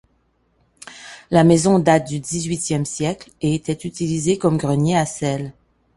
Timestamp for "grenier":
4.57-4.97